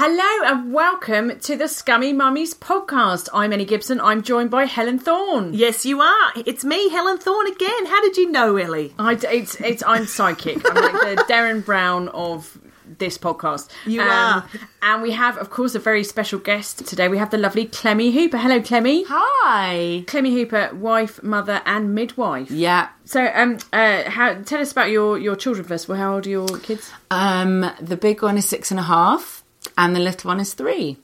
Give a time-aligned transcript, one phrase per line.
[0.00, 3.28] Hello and welcome to the Scummy Mummies podcast.
[3.34, 4.00] I'm Ellie Gibson.
[4.00, 5.52] I'm joined by Helen Thorne.
[5.52, 6.32] Yes, you are.
[6.46, 7.86] It's me, Helen Thorne again.
[7.86, 8.94] How did you know, Ellie?
[8.96, 10.58] I, it's, it's, I'm psychic.
[10.70, 12.60] I'm like the Derren Brown of
[12.98, 13.70] this podcast.
[13.86, 14.48] Um, You are.
[14.82, 17.08] And we have, of course, a very special guest today.
[17.08, 18.38] We have the lovely Clemmie Hooper.
[18.38, 19.04] Hello, Clemmie.
[19.08, 20.04] Hi.
[20.06, 22.52] Clemmie Hooper, wife, mother, and midwife.
[22.52, 22.90] Yeah.
[23.04, 25.88] So, um, uh, how, tell us about your, your children first.
[25.88, 25.98] Well.
[25.98, 26.92] How old are your kids?
[27.10, 29.42] Um, the big one is six and a half,
[29.78, 30.98] and the little one is three.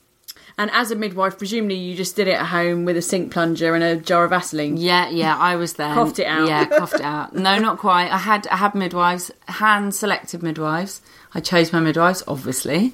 [0.57, 3.75] And as a midwife, presumably you just did it at home with a sink plunger
[3.75, 4.77] and a jar of Vaseline.
[4.77, 5.93] Yeah, yeah, I was there.
[5.95, 6.47] Coughed it out.
[6.47, 7.35] Yeah, coughed it out.
[7.35, 8.11] No, not quite.
[8.13, 11.01] I had I had midwives, hand selected midwives.
[11.35, 12.93] I chose my midwives, obviously.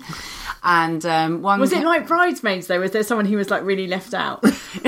[0.63, 2.81] And um, one Was it like bridesmaids though?
[2.81, 4.43] Was there someone who was like really left out?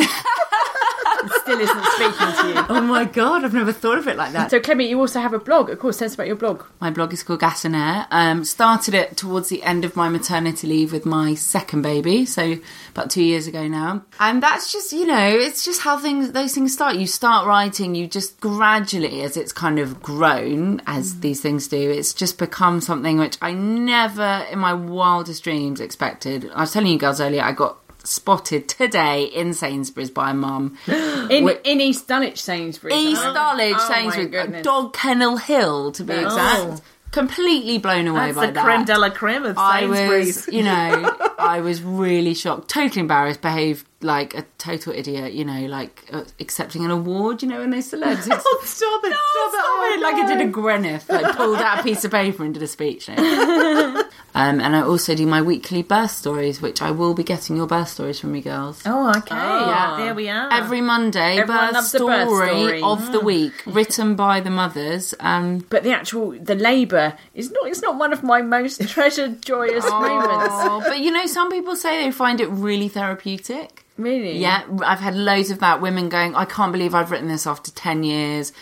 [1.52, 2.66] Still isn't speaking to you.
[2.68, 4.50] Oh my god, I've never thought of it like that.
[4.50, 5.68] So, Clemmie, you also have a blog.
[5.68, 6.64] Of course, tell us about your blog.
[6.80, 8.06] My blog is called Gas and Air.
[8.10, 12.56] Um, started it towards the end of my maternity leave with my second baby, so
[12.90, 14.04] about two years ago now.
[14.18, 16.96] And that's just, you know, it's just how things those things start.
[16.96, 21.90] You start writing, you just gradually, as it's kind of grown, as these things do,
[21.90, 26.50] it's just become something which I never in my wildest dreams expected.
[26.54, 30.76] I was telling you girls earlier, I got spotted today in Sainsbury's by a mum.
[30.88, 32.94] In, in East Dulwich Sainsbury's.
[32.96, 33.32] East Oh.
[33.34, 34.62] Dulwich, Oh, Sainsbury's.
[34.64, 36.24] Dog Kennel Hill to be oh.
[36.24, 36.82] exact.
[37.12, 38.64] Completely blown away That's by the that.
[38.64, 40.46] creme de la creme of I Sainsbury's.
[40.46, 45.44] was, you know, I was really shocked, totally embarrassed, behaved like a total idiot, you
[45.44, 48.26] know, like uh, accepting an award, you know, when they celebs.
[48.26, 49.10] It's- Oh, stop it!
[49.10, 49.94] No, stop, stop it!
[49.94, 50.00] it!
[50.02, 52.66] Like I did a Gwyneth, like pulled out a piece of paper and did a
[52.68, 53.08] speech.
[53.08, 54.02] you know.
[54.34, 57.66] um, and I also do my weekly birth stories, which I will be getting your
[57.66, 58.82] birth stories from you girls.
[58.86, 59.34] Oh, okay.
[59.36, 60.52] yeah, There we are.
[60.52, 62.82] Every Monday, Everyone birth story, birth story.
[62.82, 65.14] of the week, written by the mothers.
[65.20, 67.68] Um, But the actual the labour is not.
[67.68, 70.54] It's not one of my most treasured, joyous moments.
[70.66, 73.84] oh, but you know, some people say they find it really therapeutic.
[73.98, 74.38] Really?
[74.38, 75.80] Yeah, I've had loads of that.
[75.80, 78.52] Women going, I can't believe I've written this after 10 years.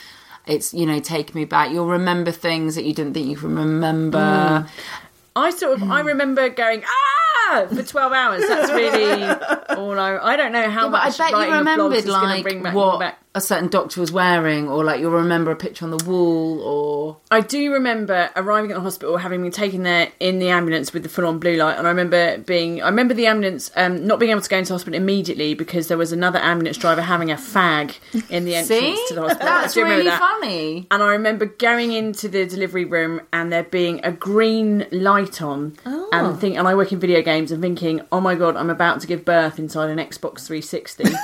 [0.46, 1.70] It's, you know, taking me back.
[1.70, 4.66] You'll remember things that you didn't think you could remember.
[5.36, 7.29] I sort of I remember going ah
[7.68, 8.46] for twelve hours.
[8.46, 9.24] That's really
[9.76, 10.18] all I.
[10.18, 12.04] I don't know how Yeah, but I much bet you writing of blogs remembered, is
[12.04, 15.52] going to like, bring back, what a certain doctor was wearing, or like you'll remember
[15.52, 17.16] a picture on the wall, or.
[17.30, 21.04] I do remember arriving at the hospital, having been taken there in the ambulance with
[21.04, 24.32] the full-on blue light, and I remember being, I remember the ambulance um, not being
[24.32, 27.96] able to go into hospital immediately because there was another ambulance driver having a fag
[28.30, 29.46] in the entrance to the hospital.
[29.46, 30.18] That's really that.
[30.18, 30.88] funny.
[30.90, 35.76] And I remember going into the delivery room and there being a green light on,
[36.12, 39.00] and think, and I work in video games and thinking, oh my god, I'm about
[39.00, 41.04] to give birth inside an Xbox 360.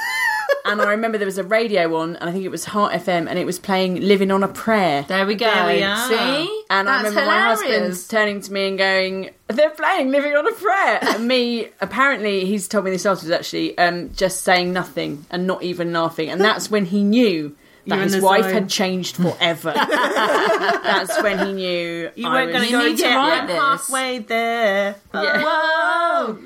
[0.66, 3.28] and I remember there was a radio on, and I think it was Heart FM,
[3.28, 5.46] and it was playing "Living on a Prayer." There we go.
[5.46, 6.08] There we are.
[6.08, 6.62] See?
[6.70, 10.46] And I That's remember my husband turning to me and going, "They're playing Living on
[10.46, 13.30] a Prayer." and me, apparently, he's told me this afterwards.
[13.30, 18.00] Actually, um, just saying nothing and not even laughing, and that's when he knew that
[18.02, 18.52] his wife zone.
[18.52, 19.72] had changed forever.
[19.74, 23.14] that's when he knew You I weren't going to You go need to yet.
[23.16, 23.56] write We're this.
[23.56, 24.96] halfway there.
[25.14, 25.42] Yeah.
[25.44, 26.38] Whoa!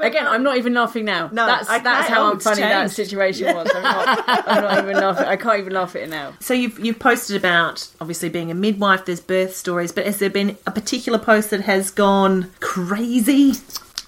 [0.00, 1.28] Again, I'm not even laughing now.
[1.32, 1.82] No, that's okay.
[1.82, 2.94] that's how Oh, it's funny that changed.
[2.96, 3.70] situation was.
[3.74, 5.26] I'm not, I'm not even laughing.
[5.26, 6.34] I can't even laugh at it now.
[6.40, 9.04] So you've you've posted about obviously being a midwife.
[9.04, 13.52] There's birth stories, but has there been a particular post that has gone crazy?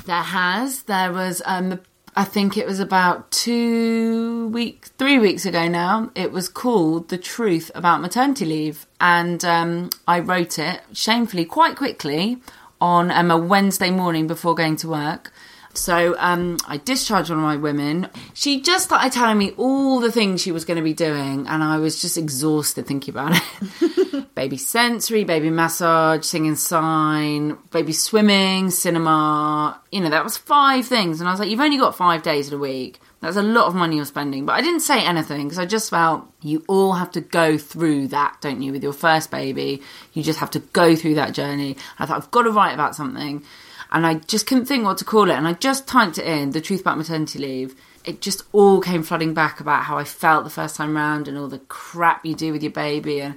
[0.07, 0.83] There has.
[0.85, 1.81] There was, um,
[2.19, 6.11] I think it was about two weeks, three weeks ago now.
[6.17, 8.89] It was called The Truth About Maternity Leave.
[9.01, 12.39] And um, I wrote it shamefully quite quickly
[12.81, 15.33] on um, a Wednesday morning before going to work.
[15.79, 18.09] So um, I discharged one of my women.
[18.35, 21.63] She just started telling me all the things she was going to be doing, and
[21.63, 24.19] I was just exhausted thinking about it.
[24.35, 29.81] baby sensory, baby massage, singing sign, baby swimming, cinema.
[29.91, 31.21] You know, that was five things.
[31.21, 33.01] And I was like, you've only got five days in a week.
[33.21, 34.47] That's a lot of money you're spending.
[34.47, 38.09] But I didn't say anything because I just felt you all have to go through
[38.09, 39.83] that, don't you, with your first baby?
[40.13, 41.77] You just have to go through that journey.
[41.99, 43.43] I thought, I've got to write about something.
[43.91, 45.35] And I just couldn't think what to call it.
[45.35, 47.75] And I just typed it in, The Truth About Maternity Leave.
[48.05, 51.37] It just all came flooding back about how I felt the first time round and
[51.37, 53.37] all the crap you do with your baby and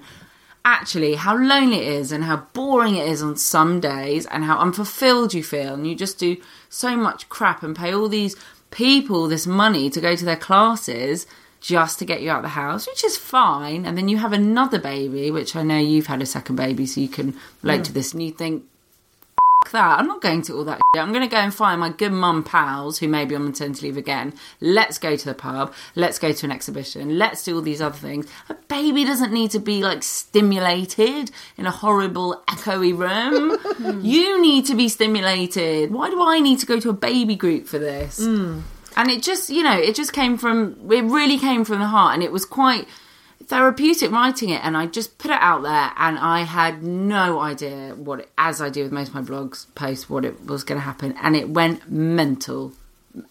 [0.63, 4.59] actually how lonely it is and how boring it is on some days and how
[4.59, 6.37] unfulfilled you feel and you just do
[6.69, 8.35] so much crap and pay all these
[8.69, 11.25] people this money to go to their classes
[11.61, 13.85] just to get you out of the house, which is fine.
[13.85, 16.99] And then you have another baby, which I know you've had a second baby, so
[16.99, 17.85] you can relate mm.
[17.85, 18.63] to this, and you think,
[19.69, 21.01] that, I'm not going to all that shit.
[21.01, 23.87] I'm going to go and find my good mum pals who may be on maternity
[23.87, 24.33] leave again.
[24.59, 25.73] Let's go to the pub.
[25.95, 27.17] Let's go to an exhibition.
[27.17, 28.27] Let's do all these other things.
[28.49, 34.01] A baby doesn't need to be like stimulated in a horrible echoey room.
[34.03, 35.91] you need to be stimulated.
[35.91, 38.19] Why do I need to go to a baby group for this?
[38.19, 38.61] Mm.
[38.97, 42.13] And it just, you know, it just came from, it really came from the heart
[42.13, 42.87] and it was quite
[43.51, 44.63] therapeutic writing it.
[44.63, 48.61] And I just put it out there and I had no idea what, it, as
[48.61, 51.15] I do with most of my blogs posts, what it was going to happen.
[51.21, 52.71] And it went mental.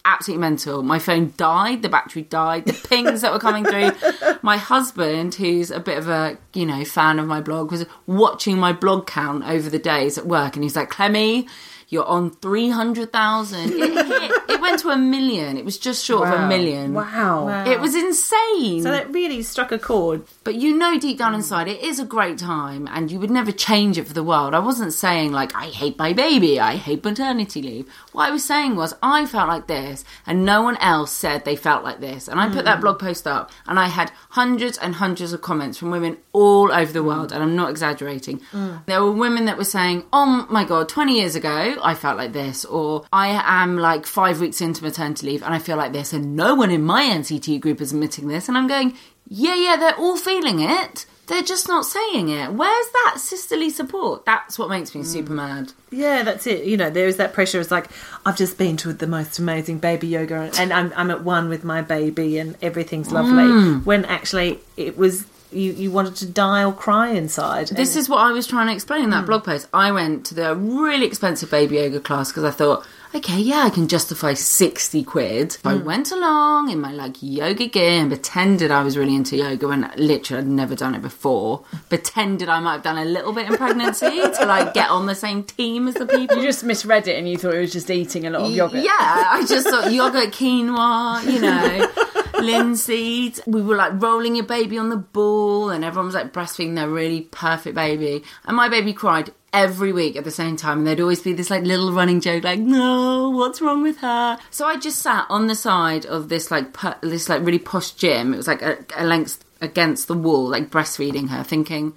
[0.05, 0.83] Absolutely mental.
[0.83, 3.93] My phone died, the battery died, the pings that were coming through.
[4.43, 8.59] My husband, who's a bit of a, you know, fan of my blog, was watching
[8.59, 11.47] my blog count over the days at work and he's like, Clemmie,
[11.91, 13.73] you're on 300,000.
[13.73, 13.77] It
[14.07, 15.57] hit, it went to a million.
[15.57, 16.93] It was just short of a million.
[16.93, 17.65] Wow.
[17.67, 18.81] It was insane.
[18.81, 20.23] So that really struck a chord.
[20.45, 23.51] but you know deep down inside it is a great time and you would never
[23.51, 24.53] change it for the world.
[24.55, 27.89] I wasn't saying like I hate my baby, I hate maternity leave.
[28.13, 31.57] What I was saying was I felt like this and no one else said they
[31.57, 32.29] felt like this.
[32.29, 32.83] And I put that hmm.
[32.83, 36.93] blog post up and I had hundreds and hundreds of comments from women all over
[36.93, 37.07] the hmm.
[37.07, 38.39] world and I'm not exaggerating.
[38.51, 38.77] Hmm.
[38.85, 42.33] There were women that were saying, "Oh my god, 20 years ago I felt like
[42.33, 46.13] this," or "I am like 5 weeks into maternity leave and I feel like this
[46.13, 48.97] and no one in my NCT group is admitting this." And I'm going,
[49.27, 51.05] "Yeah, yeah, they're all feeling it.
[51.27, 52.51] They're just not saying it.
[52.51, 54.25] Where's that sisterly support?
[54.25, 56.65] That's what makes me super mad." Yeah, that's it.
[56.65, 57.61] You know, there is that pressure.
[57.61, 57.87] It's like
[58.25, 61.63] I've just been to the most amazing baby yoga, and I'm I'm at one with
[61.63, 63.43] my baby, and everything's lovely.
[63.43, 63.85] Mm.
[63.85, 67.67] When actually it was you you wanted to die or cry inside.
[67.67, 69.27] This is what I was trying to explain in that hmm.
[69.27, 69.67] blog post.
[69.73, 73.69] I went to the really expensive baby yoga class because I thought, okay, yeah, I
[73.69, 75.57] can justify 60 quid.
[75.65, 75.85] I hmm.
[75.85, 79.91] went along in my like yoga gear and pretended I was really into yoga when
[79.97, 81.63] literally I'd never done it before.
[81.89, 85.15] Pretended I might have done a little bit in pregnancy to like get on the
[85.15, 86.37] same team as the people.
[86.37, 88.83] You just misread it and you thought it was just eating a lot of yogurt.
[88.83, 91.91] Yeah, I just thought yogurt, quinoa, you know,
[92.41, 93.39] linseed.
[93.45, 96.89] We were like rolling your baby on the ball, and everyone was like breastfeeding their
[96.89, 98.23] really perfect baby.
[98.45, 101.49] And my baby cried every week at the same time, and there'd always be this
[101.49, 105.47] like little running joke, like, "No, what's wrong with her?" So I just sat on
[105.47, 108.33] the side of this like this like really posh gym.
[108.33, 111.93] It was like a, a length against the wall, like breastfeeding her, thinking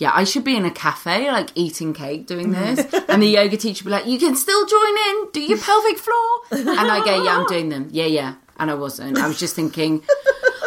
[0.00, 2.80] yeah, I should be in a cafe, like eating cake, doing this.
[3.08, 5.98] and the yoga teacher would be like, you can still join in, do your pelvic
[5.98, 6.28] floor.
[6.50, 7.88] And I go, yeah, I'm doing them.
[7.92, 8.34] Yeah, yeah.
[8.60, 9.18] And I wasn't.
[9.18, 10.02] I was just thinking,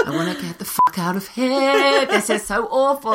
[0.06, 2.06] I want to get the fuck out of here.
[2.08, 3.14] This is so awful.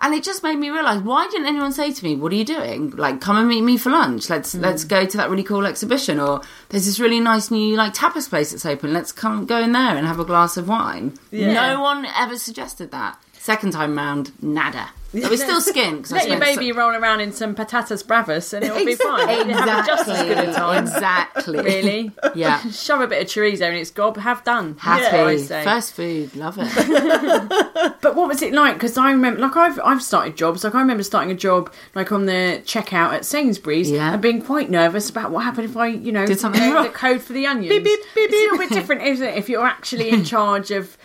[0.00, 2.44] And it just made me realise, why didn't anyone say to me, what are you
[2.44, 2.90] doing?
[2.90, 4.30] Like, come and meet me for lunch.
[4.30, 4.60] Let's hmm.
[4.60, 6.20] let's go to that really cool exhibition.
[6.20, 8.92] Or there's this really nice new like tapas place that's open.
[8.92, 11.18] Let's come go in there and have a glass of wine.
[11.32, 13.18] No one ever suggested that.
[13.42, 14.90] Second time round, nada.
[15.14, 16.04] I was still skint.
[16.04, 18.94] 'cause Let your spent so- baby roll around in some patatas bravas and it'll be
[18.94, 19.50] fine.
[19.50, 20.84] You'll just as good a time.
[20.84, 21.58] Exactly.
[21.60, 22.12] Really?
[22.34, 22.60] Yeah.
[22.70, 24.76] Shove a bit of chorizo in its gob, have done.
[24.78, 25.02] Happy.
[25.02, 25.64] That's what I say.
[25.64, 26.34] First food.
[26.36, 26.68] Love it.
[28.00, 28.74] But what was it like?
[28.74, 30.64] Because I remember, like I've I've started jobs.
[30.64, 34.12] Like I remember starting a job like on the checkout at Sainsbury's Yeah.
[34.14, 36.84] and being quite nervous about what happened if I, you know, Did something uh, wrong.
[36.84, 37.68] the code for the onions.
[37.72, 39.36] beep, beep, it's a little bit different, isn't it?
[39.36, 40.96] If you're actually in charge of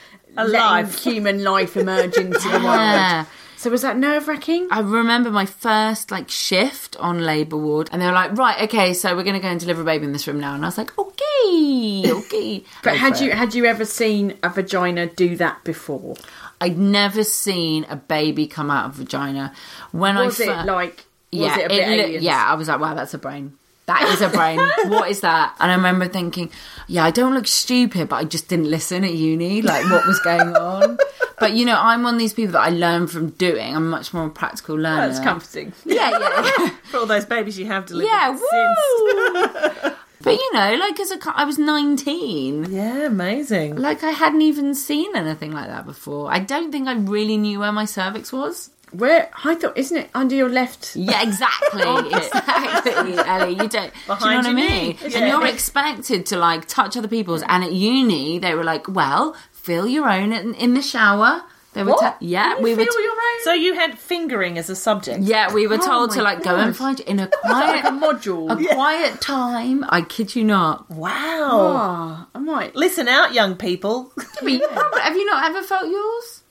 [0.46, 1.04] letting life.
[1.04, 3.16] human life emerge into the Yeah.
[3.18, 3.28] world.
[3.60, 4.68] So was that nerve wracking?
[4.70, 8.94] I remember my first like shift on labour ward, and they were like, "Right, okay,
[8.94, 10.68] so we're going to go and deliver a baby in this room now." And I
[10.68, 13.36] was like, "Okay, okay." But Go had for you it.
[13.38, 16.16] had you ever seen a vagina do that before?
[16.62, 19.54] I'd never seen a baby come out of vagina.
[19.92, 20.96] When Was I it fir- like?
[21.32, 22.24] Was yeah, it a bit li- aliens?
[22.24, 23.54] yeah, I was like, wow, that's a brain.
[23.88, 24.60] That is a brain.
[24.90, 25.56] what is that?
[25.60, 26.52] And I remember thinking,
[26.88, 30.20] yeah, I don't look stupid, but I just didn't listen at uni, like what was
[30.20, 30.98] going on.
[31.40, 33.76] But you know, I'm one of these people that I learn from doing.
[33.76, 35.08] I'm much more a practical learner.
[35.08, 35.72] That's comforting.
[35.86, 36.70] Yeah, yeah, yeah.
[36.86, 38.08] for all those babies you have delivered.
[38.08, 38.44] yeah, since.
[38.50, 39.92] woo!
[40.24, 42.72] But you know, like as a, I was 19.
[42.72, 43.76] Yeah, amazing.
[43.76, 46.32] Like I hadn't even seen anything like that before.
[46.32, 48.72] I don't think I really knew where my cervix was.
[48.92, 50.96] Where I thought, isn't it under your left?
[50.96, 51.82] Yeah, exactly,
[52.14, 53.52] exactly, Ellie.
[53.54, 53.72] You don't.
[53.72, 54.56] do you know what I mean?
[54.56, 54.98] knee.
[55.04, 55.28] And Yeah.
[55.28, 57.44] you're expected to like touch other people's.
[57.48, 61.84] And at uni, they were like, "Well, fill your own in, in the shower." They
[61.84, 62.20] were, What?
[62.20, 62.86] te- yeah, You we were.
[62.86, 63.44] t- your own?
[63.44, 65.20] So you had fingering as a subject.
[65.22, 66.76] yeah, we were Oh told to my like go and God.
[66.78, 68.50] find in a like quiet, a module.
[68.50, 69.86] a quiet time.
[69.90, 70.90] I kid you not.
[70.90, 71.50] Wow.
[71.52, 72.76] Oh, I might.
[72.76, 74.12] Listen out, young people.
[74.42, 76.42] But have you not ever felt yours?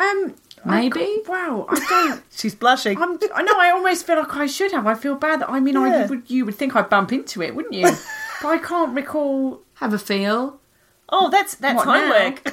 [0.00, 0.34] Um,
[0.66, 1.00] Maybe.
[1.00, 2.22] I, wow, I don't.
[2.30, 2.96] She's blushing.
[3.00, 3.58] I'm, I know.
[3.58, 4.86] I almost feel like I should have.
[4.86, 5.50] I feel bad that.
[5.50, 6.30] I mean, I would.
[6.30, 7.84] You would think I'd bump into it, wouldn't you?
[8.42, 9.60] but I can't recall.
[9.74, 10.60] Have a feel.
[11.10, 12.44] Oh, that's that's What homework.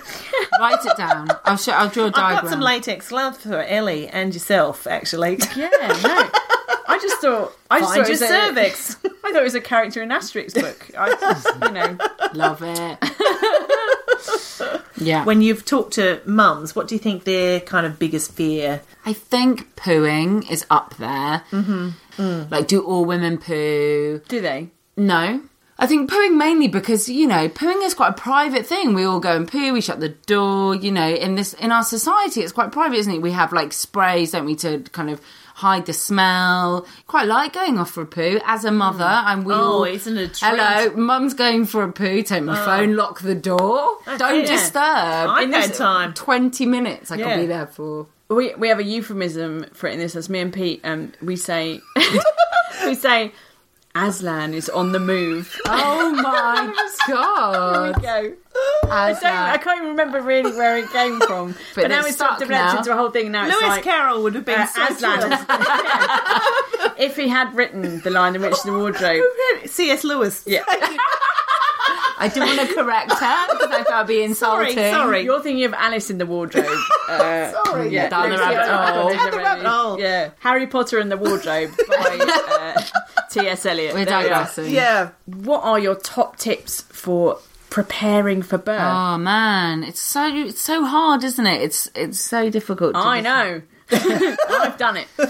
[0.59, 1.29] Write it down.
[1.45, 1.71] I'll show.
[1.71, 2.43] I'll draw a I've diagram.
[2.43, 5.39] got some latex gloves for Ellie and yourself, actually.
[5.55, 5.69] Yeah,
[6.03, 6.29] no.
[6.87, 7.57] I just thought.
[7.69, 8.97] I just Find thought it your was cervix.
[9.23, 10.89] I thought it was a character in Asterix book.
[10.97, 11.97] I just, you know.
[12.33, 12.97] Love it.
[14.97, 15.25] yeah.
[15.25, 18.81] When you've talked to mums, what do you think their kind of biggest fear?
[19.05, 21.43] I think pooing is up there.
[21.51, 22.51] Mm-hmm.
[22.51, 24.21] Like, do all women poo?
[24.27, 24.69] Do they?
[24.95, 25.41] No.
[25.81, 28.93] I think pooing mainly because, you know, pooing is quite a private thing.
[28.93, 31.83] We all go and poo, we shut the door, you know, in this in our
[31.83, 33.21] society it's quite private, isn't it?
[33.23, 35.19] We have like sprays, don't we, to kind of
[35.55, 36.85] hide the smell.
[37.07, 40.37] Quite like going off for a poo as a mother and we Oh, isn't it?
[40.41, 43.97] Hello, mum's going for a poo, take my phone, lock the door.
[44.17, 44.47] Don't it.
[44.47, 44.81] disturb.
[44.83, 46.13] I've In this time.
[46.13, 47.33] Twenty minutes I Yeah.
[47.35, 48.07] could be there for.
[48.29, 50.13] We we have a euphemism for it in this.
[50.13, 51.81] That's me and Pete, um, we say
[52.85, 53.33] we say
[53.93, 55.59] Aslan is on the move.
[55.65, 56.73] Oh my
[57.07, 57.95] god.
[58.01, 58.37] Here we go.
[58.89, 59.25] I don't.
[59.25, 61.55] I can't even remember really where it came from.
[61.75, 63.31] but, now it's it's sort of stuck developed into a whole thing.
[63.31, 65.19] Now it's Lewis like Carroll would have been uh, so Aslan.
[65.19, 66.97] thrilled.
[66.97, 69.23] If he had written the line in Witch in the Wardrobe,"
[69.65, 70.03] C.S.
[70.03, 70.43] Lewis.
[70.45, 70.63] yeah.
[70.67, 74.93] I didn't want to correct her because I thought I'd be Sorry, insulting.
[74.93, 75.23] sorry.
[75.23, 76.67] You're thinking of Alice in the Wardrobe.
[77.09, 77.89] Uh, Sorry.
[77.89, 79.09] yeah, Down the rabbit hole.
[79.09, 79.99] Down the rabbit hole.
[79.99, 82.81] Yeah, Harry Potter and the Wardrobe by uh,
[83.31, 83.65] T.S.
[83.65, 83.93] Eliot.
[83.93, 84.19] We're There
[84.57, 85.09] we Yeah.
[85.25, 87.37] What are your top tips for
[87.69, 88.81] preparing for birth?
[88.81, 91.61] Oh man, it's so it's so hard, isn't it?
[91.61, 92.93] It's it's so difficult.
[92.93, 93.61] To I know.
[93.93, 95.07] I've done it.
[95.19, 95.25] Uh,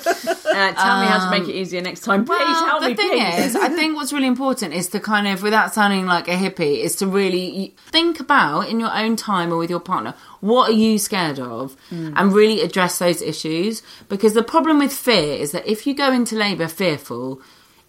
[0.74, 2.26] tell me how to make it easier next time.
[2.26, 3.46] Please Well, help the me, thing please.
[3.46, 6.78] is, I think what's really important is to kind of, without sounding like a hippie,
[6.78, 10.74] is to really think about in your own time or with your partner, what are
[10.74, 12.14] you scared of, Hmm.
[12.16, 13.82] and really address those issues.
[14.10, 17.42] Because the problem with fear is that if you go into labour fearful,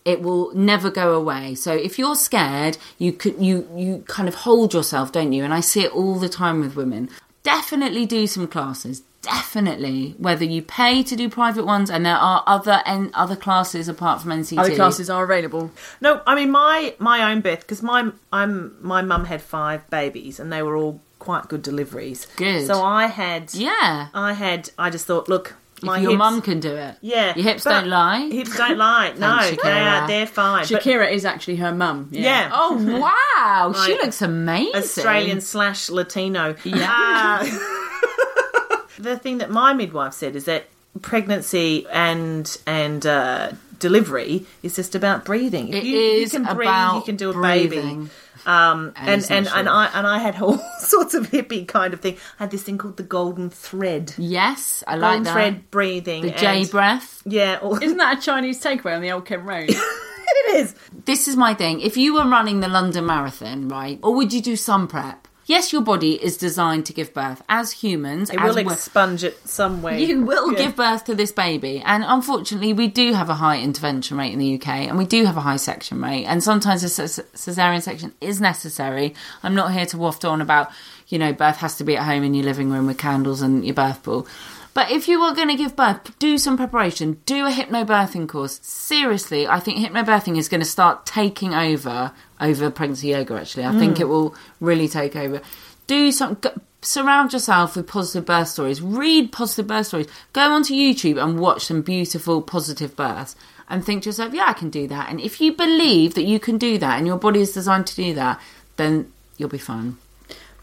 [0.05, 1.55] it will never go away.
[1.55, 5.45] So if you're scared, you could you you kind of hold yourself, don't you?
[5.45, 7.09] And I see it all the time with women.
[7.43, 9.03] Definitely do some classes.
[9.23, 13.87] Definitely, whether you pay to do private ones, and there are other and other classes
[13.87, 14.59] apart from NCT.
[14.59, 15.71] Other classes are available.
[16.01, 20.41] No, I mean my my own birth because my I'm my mum had five babies
[20.41, 22.27] and they were all quite good deliveries.
[22.35, 22.67] Good.
[22.67, 26.61] So I had Yeah, I had I just thought, look, my your hips, mum can
[26.61, 26.97] do it.
[27.01, 28.29] yeah, your hips but don't lie.
[28.29, 29.13] Hips don't lie.
[29.19, 30.67] no, Thanks, they are, they're fine.
[30.71, 32.09] But Shakira is actually her mum.
[32.11, 32.23] Yeah.
[32.23, 34.75] yeah, Oh wow, she looks amazing.
[34.77, 36.55] Australian slash Latino.
[36.65, 37.43] Yeah.
[38.99, 40.67] the thing that my midwife said is that
[41.01, 45.69] pregnancy and and uh, delivery is just about breathing.
[45.69, 48.09] If It you, is you can breathe, about you can do a baby.
[48.45, 48.55] Breathing.
[48.55, 49.57] Um, And and, and, essential.
[49.59, 52.17] and I and I had all sorts of hippie kind of thing.
[52.39, 54.15] I had this thing called the golden thread.
[54.19, 55.07] Yes, I like that.
[55.09, 55.33] golden that.
[55.33, 56.23] thread breathing.
[56.23, 57.23] the J breath.
[57.25, 59.71] Yeah, or, Isn't that a Chinese takeaway on the old Kent Road?
[59.71, 60.75] it is.
[61.05, 61.81] This is my thing.
[61.81, 65.29] If you were running the London Marathon, right, or would you do some prep?
[65.47, 67.43] Yes, your body is designed to give birth.
[67.49, 70.05] As humans, It as will expunge it some way.
[70.05, 70.59] You will Yeah.
[70.59, 71.83] give birth to this baby.
[71.85, 75.25] And unfortunately, we do have a high intervention rate in the UK and we do
[75.25, 76.25] have a high section rate.
[76.27, 79.15] And sometimes a cesarean section is necessary.
[79.43, 80.71] I'm not here to waft on about,
[81.09, 83.65] you know, birth has to be at home in your living room with candles and
[83.65, 84.27] your birth ball.
[84.75, 87.21] But if you are going to give birth, do some preparation.
[87.27, 88.59] Do a hypnobirthing course.
[88.63, 93.35] Seriously, I think hypnobirthing is going to start taking over over pregnancy yoga.
[93.35, 93.79] Actually, I mm.
[93.79, 95.43] think it will really take over.
[95.87, 96.35] Do some.
[96.41, 96.53] Go,
[96.83, 98.83] surround yourself with positive birth stories.
[98.83, 100.09] Read positive birth stories.
[100.33, 103.37] Go onto YouTube and watch some beautiful positive births.
[103.69, 105.09] And think to yourself, yeah, I can do that.
[105.09, 107.97] And if you believe that you can do that and your body is designed to
[107.97, 108.41] do that,
[108.77, 109.97] then you'll be fine.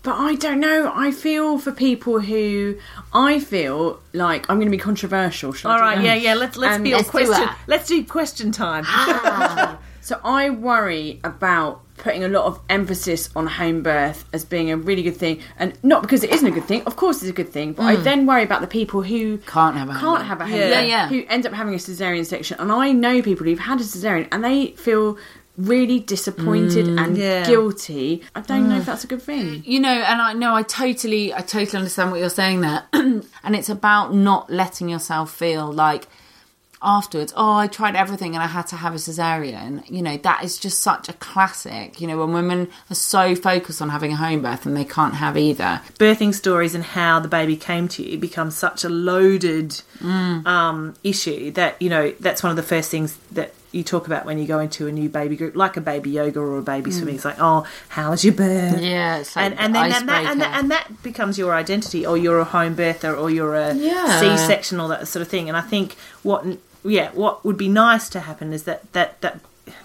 [0.02, 0.92] But I don't know.
[0.96, 2.78] I feel for people who
[3.14, 5.52] I feel like I'm going to be controversial.
[5.52, 6.34] shall I All do right, yeah, yeah.
[6.36, 7.32] Let's let's Um, be on let's do question.
[7.32, 7.58] that.
[7.68, 8.86] Let's do question time.
[10.02, 14.78] So I worry about putting a lot of emphasis on home birth as being a
[14.78, 16.82] really good thing, and not because it isn't a good thing.
[16.84, 19.76] Of course, it's a good thing, but I then worry about the people who Can't
[19.76, 20.28] have a home can't birth.
[20.28, 20.70] have a home Yeah.
[20.70, 21.08] birth, Yeah, yeah.
[21.10, 22.58] who end up having a cesarean section.
[22.60, 25.18] And I know people who've had a cesarean and they feel
[25.60, 27.46] really disappointed and Yeah.
[27.46, 29.62] guilty, I don't know if that's a good thing.
[29.66, 33.56] you know and i know i totally i totally understand what you're saying there and
[33.60, 36.08] it's about not letting yourself feel like
[36.82, 40.46] afterwards oh i tried everything and i had to have a cesarean you know that
[40.46, 44.16] is just such a classic you know when women are so focused on having a
[44.16, 48.02] home birth and they can't have either birthing stories and how the baby came to
[48.02, 50.48] you becomes such a loaded Mm.
[50.48, 54.26] um, issue that you know that's one of the first things that you talk about
[54.26, 56.90] when you go into a new baby group, like a baby yoga or a baby
[56.92, 57.16] swimming.
[57.16, 58.76] It's like, oh, how's your birth?
[58.78, 58.90] Mm.
[58.90, 62.06] Yeah, it's like and and then and that, and, that, and that becomes your identity,
[62.06, 64.20] or you're a home birther, or you're a Yeah.
[64.20, 65.48] C-section, all that sort of thing.
[65.50, 66.46] And I think what
[66.84, 69.40] yeah, what would be nice to happen is that that that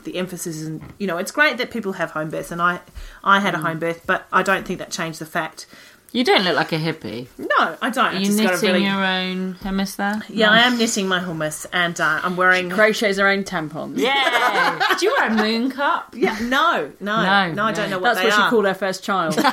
[0.05, 2.81] the emphasis is, you know, it's great that people have home births, and I
[3.23, 3.63] I had a Mm.
[3.67, 5.67] home birth, but I don't think that changed the fact.
[6.15, 7.99] You don't look like a hippie No, I don't.
[8.07, 11.21] I are you just knitting really- your own hummus there Yeah, I am knitting my
[11.21, 12.71] hummus, and uh, I'm wearing.
[12.71, 13.99] Crochets her own tampons.
[13.99, 17.99] yeah do you wear a moon cup Yeah, no, no, No, no, I don't know
[17.99, 18.49] what That's they what she are.
[18.51, 19.35] called her first child.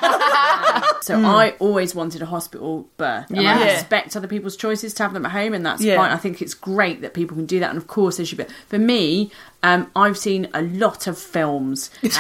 [1.01, 3.30] so I always wanted a hospital birth.
[3.32, 3.56] And Yeah.
[3.56, 3.74] I Yeah.
[3.74, 5.98] respect other people's choices to have them at home, and that's Yeah.
[5.98, 6.12] fine.
[6.12, 8.46] I think it's great that people can do that, and of course there should be.
[8.68, 9.32] For me,
[9.63, 12.12] um, I've seen a lot of films, and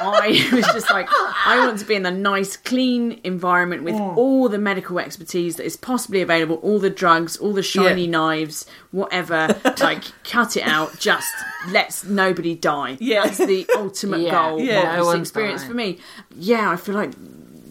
[0.00, 4.48] I was just like, I want to be in a nice, clean environment with all
[4.48, 8.10] the medical expertise that is possibly available, all the drugs, all the shiny Yeah.
[8.10, 9.56] knives, whatever.
[9.80, 10.98] like, cut it out.
[10.98, 11.32] Just
[11.70, 12.96] let's nobody die.
[13.00, 13.24] Yeah.
[13.24, 14.30] That's the ultimate Yeah.
[14.32, 15.00] goal Yeah.
[15.00, 15.70] of this experience dying.
[15.70, 15.98] for me.
[16.36, 17.12] Yeah, I feel like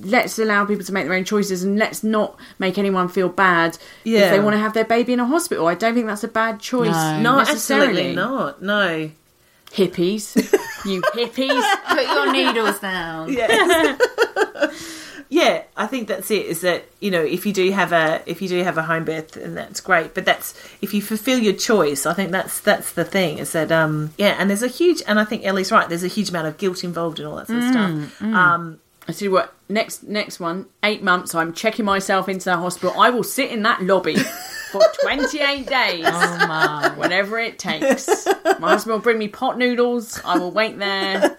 [0.08, 3.78] let's allow people to make their own choices and let's not make anyone feel bad
[4.04, 4.20] Yeah.
[4.26, 5.68] if they want to have their baby in a hospital.
[5.68, 6.90] I don't think that's a bad choice.
[6.90, 7.20] No.
[7.22, 7.88] No, necessarily.
[8.12, 8.62] absolutely not.
[8.62, 9.12] No.
[9.72, 10.36] Hippies,
[10.86, 11.76] you hippies.
[11.90, 13.98] put your needles down Yeah.
[15.30, 16.46] yeah, I think that's it.
[16.46, 19.04] Is that you know if you do have a if you do have a home
[19.04, 20.14] birth, and that's great.
[20.14, 22.06] But that's if you fulfil your choice.
[22.06, 23.40] I think that's that's the thing.
[23.40, 25.88] Is that um yeah, and there's a huge and I think Ellie's right.
[25.90, 28.22] There's a huge amount of guilt involved in all that sort of stuff.
[28.22, 30.66] Um, I see what next next one.
[30.84, 31.34] Eight months.
[31.34, 33.00] I'm checking myself into the hospital.
[33.00, 36.04] I will sit in that lobby for 28 days.
[36.06, 38.26] oh my Whatever it takes.
[38.60, 40.20] My husband will bring me pot noodles.
[40.26, 41.20] I will wait there.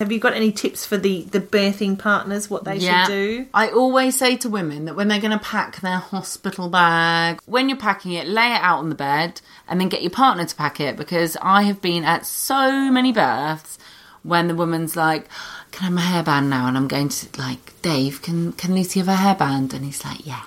[0.00, 2.50] have you got any tips for the the birthing partners?
[2.50, 3.46] What they should do?
[3.54, 7.68] I always say to women that when they're going to pack their hospital bag, when
[7.68, 10.56] you're packing it, lay it out on the bed and then get your partner to
[10.56, 13.78] pack it because I have been at so many births
[14.22, 15.28] when the woman's like,
[15.70, 19.00] "Can I have my hairband now?" and I'm going to like, "Dave, can can Lucy
[19.00, 20.44] have a hairband?" and he's like, "Yeah."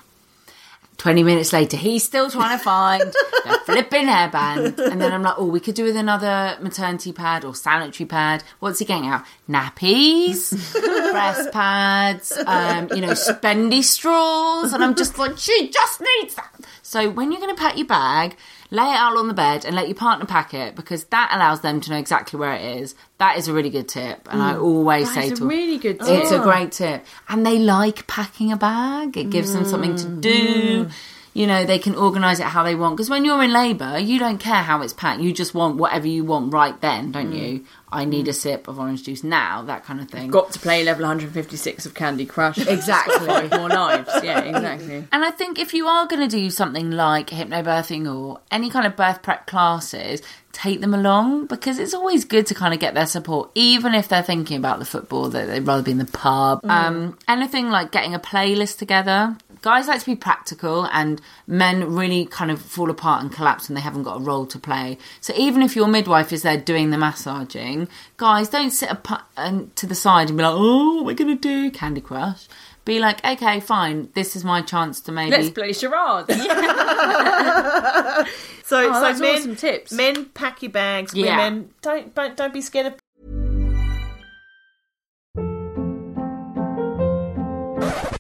[1.03, 3.01] 20 minutes later, he's still trying to find
[3.43, 4.77] the flipping hairband.
[4.77, 8.41] And then I'm like, oh, we could do with another maternity pad or sanitary pad.
[8.59, 9.25] What's he getting out?
[9.49, 10.51] Nappies,
[11.11, 14.71] breast pads, um, you know, spendy straws.
[14.71, 16.55] And I'm just like, she just needs that.
[16.93, 18.37] So when you're going to pack your bag,
[18.69, 21.61] lay it out on the bed and let your partner pack it because that allows
[21.61, 22.93] them to know exactly where it is.
[23.17, 24.31] That is a really good tip.
[24.31, 24.61] And I mm.
[24.61, 26.07] always That say to a really good tip.
[26.07, 27.03] it's a great tip.
[27.27, 29.17] And they like packing a bag.
[29.17, 30.85] It gives them something to do.
[30.85, 30.91] Mm.
[31.33, 32.95] You know, they can organise it how they want.
[32.95, 35.19] Because when you're in labour, you don't care how it's packed.
[35.19, 37.39] You just want whatever you want right then, don't mm.
[37.39, 37.65] you?
[37.93, 38.31] I need hmm.
[38.31, 40.29] a sip of orange juice now, that kind of thing.
[40.29, 42.57] Got to play level 156 of Candy Crush.
[42.73, 43.27] Exactly.
[43.57, 44.09] More lives.
[44.23, 45.05] Yeah, exactly.
[45.11, 48.87] And I think if you are going to do something like hypnobirthing or any kind
[48.87, 50.21] of birth prep classes,
[50.53, 54.07] take them along because it's always good to kind of get their support, even if
[54.07, 56.61] they're thinking about the football, that they'd rather be in the pub.
[56.63, 59.35] Um, anything like getting a playlist together.
[59.61, 63.75] Guys like to be practical, and men really kind of fall apart and collapse when
[63.75, 64.97] they haven't got a role to play.
[65.21, 67.87] So even if your midwife is there doing the massaging,
[68.17, 71.13] guys, don't sit up and to the side and be like, "Oh, what are we
[71.13, 72.47] gonna do?" Candy Crush
[72.85, 75.31] be like, okay, fine, this is my chance to maybe.
[75.31, 76.27] Let's play charades.
[78.73, 79.91] So, Oh, so that's men, awesome tips.
[79.91, 81.13] men pack your bags.
[81.13, 81.37] Yeah.
[81.37, 82.95] Women don't don't don't be scared of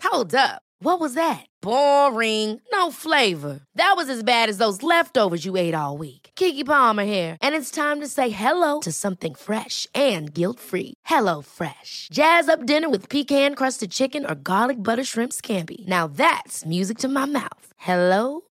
[0.03, 0.61] Hold up.
[0.79, 1.45] What was that?
[1.61, 2.59] Boring.
[2.71, 3.61] No flavor.
[3.75, 6.29] That was as bad as those leftovers you ate all week.
[6.35, 10.93] Kiki Palmer here, and it's time to say hello to something fresh and guilt-free.
[11.05, 12.09] Hello Fresh.
[12.11, 15.87] Jazz up dinner with pecan-crusted chicken or garlic butter shrimp scampi.
[15.87, 17.67] Now that's music to my mouth.
[17.77, 18.41] Hello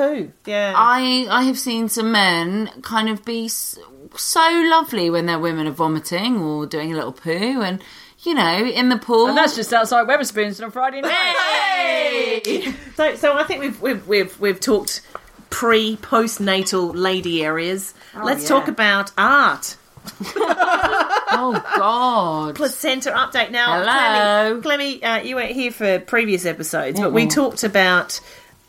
[0.00, 0.32] Poo.
[0.46, 0.72] Yeah.
[0.76, 3.78] I I have seen some men kind of be s-
[4.16, 7.82] so lovely when their women are vomiting or doing a little poo, and
[8.22, 9.28] you know, in the pool.
[9.28, 11.12] And that's just outside Wetherspoons on Friday night.
[11.12, 12.74] Hey!
[12.96, 15.00] So, so I think we've we've we've, we've talked
[15.48, 17.94] pre postnatal lady areas.
[18.14, 18.48] Let's yeah.
[18.48, 19.76] talk about art.
[20.36, 22.56] oh God!
[22.56, 23.82] Placenta update now.
[23.82, 24.60] Hello.
[24.60, 28.20] Clemmie, Clemmie uh, you weren't here for previous episodes, but we talked about.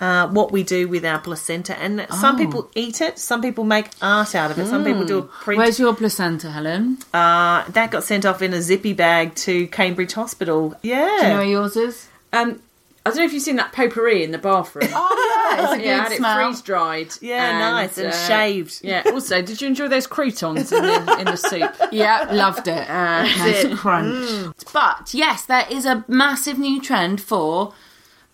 [0.01, 2.37] Uh, what we do with our placenta, and some Oh.
[2.39, 5.59] people eat it, some people make art out of it, some people do a print.
[5.59, 6.97] Where's your placenta, Helen?
[7.13, 10.73] uh, that got sent off in a zippy bag to Cambridge Hospital.
[10.81, 12.07] Yeah, Do you know where yours is?
[12.33, 12.59] Um,
[13.05, 14.87] I don't know if you've seen that potpourri in the bathroom.
[14.91, 16.39] Oh yeah, it's a good yeah, had smell.
[16.39, 17.09] it freeze dried.
[17.21, 18.79] Yeah, nice, and shaved.
[18.83, 19.03] Yeah.
[19.05, 21.71] Also, did you enjoy those croutons in the in the soup?
[21.91, 22.89] Yeah, loved it.
[22.89, 23.77] Uh, nice it.
[23.77, 24.55] crunch.
[24.73, 27.73] But yes, there is a massive new trend for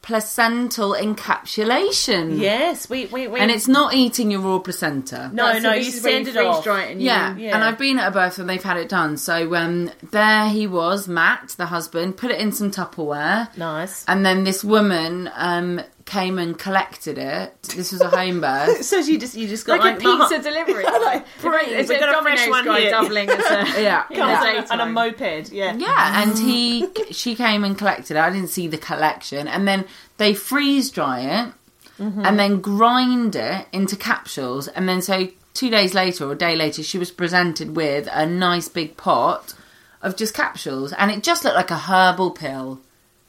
[0.08, 2.40] placental encapsulation.
[2.40, 5.30] yes, we we, we And it's not eating your raw placenta.
[5.34, 6.64] no, That's no, you this is send it off.
[6.64, 7.36] dry it and you- Yeah.
[7.36, 7.56] Yeah.
[7.56, 9.18] and I've been at a birth and they've had it done.
[9.18, 13.56] So um, there he was, Matt, the husband, put it in some Tupperware.
[13.58, 14.06] Nice.
[14.08, 17.62] And then this woman um, came and collected it.
[17.76, 18.84] This was a home birth.
[18.84, 20.84] So you just you just got like, like, a pizza delivery.
[20.86, 22.90] like, it's we've a got a fresh Domino's one guy here.
[22.92, 24.06] doubling as a Yeah.
[24.10, 24.94] in Comes the on a- on a daytime.
[24.94, 25.52] moped.
[25.52, 25.76] Yeah.
[25.76, 28.20] Yeah, and he she came and collected it.
[28.20, 29.86] I didn't see the collection, and then
[30.18, 31.54] they freeze dry it,
[32.02, 32.26] mm-hmm.
[32.26, 36.56] and then grind it into capsules, and then so two days later or a day
[36.56, 39.54] later, she was presented with a nice big pot
[40.02, 42.80] of just capsules, and it just looked like a herbal pill.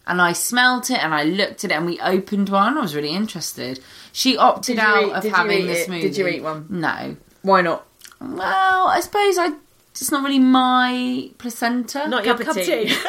[0.08, 2.76] And I smelt it, and I looked at it, and we opened one.
[2.78, 3.78] I was really interested.
[4.12, 5.86] She opted Did out eat- of having the it?
[5.88, 6.00] smoothie.
[6.00, 6.66] Did you eat one?
[6.70, 7.16] No.
[7.42, 7.86] Why not?
[8.20, 9.52] Well, I suppose I.
[9.92, 12.08] It's not really my placenta.
[12.08, 12.86] Not your Cup of cup of tea.
[12.88, 12.96] tea.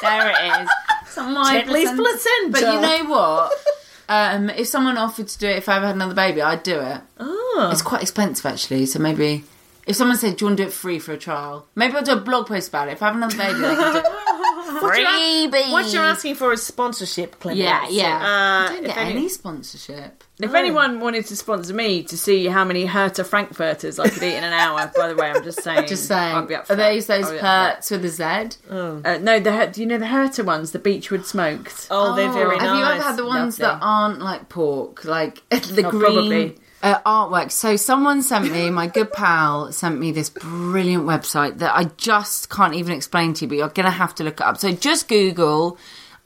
[0.00, 0.68] There it is.
[1.02, 2.50] It's not my Tetley's placenta.
[2.50, 3.52] But you know what?
[4.08, 6.78] Um, if someone offered to do it, if I ever had another baby, I'd do
[6.80, 7.00] it.
[7.18, 7.68] Oh.
[7.72, 9.42] It's quite expensive actually, so maybe
[9.88, 12.04] if someone said, "Do you want to do it free for a trial?" Maybe I'll
[12.04, 12.92] do a blog post about it.
[12.92, 14.04] If I have another baby, I can do it.
[14.80, 15.72] Freebie.
[15.72, 17.60] What you're asking for is sponsorship, Clement.
[17.60, 18.16] Yeah, yeah.
[18.16, 20.24] Uh, I don't get any- any sponsorship.
[20.40, 24.36] If anyone wanted to sponsor me to see how many Herta Frankfurters I could eat
[24.36, 25.88] in an hour, by the way, I'm just saying.
[25.88, 26.36] Just saying.
[26.36, 27.16] I'd be up for Are those that.
[27.22, 27.74] those I'd be up for that.
[27.74, 28.24] hurts with a Z?
[28.70, 31.88] Uh, no, the do you know the Herta ones, the Beechwood smoked?
[31.90, 32.68] Oh, they're very Have nice.
[32.68, 33.78] Have you ever had the ones Lovely.
[33.80, 36.56] that aren't like pork, like the Oh, green probably.
[36.82, 37.50] Uh, artwork?
[37.50, 42.50] So someone sent me, my good pal sent me this brilliant website that I just
[42.50, 44.58] can't even explain to you, but you're gonna have to look it up.
[44.58, 45.78] So just Google.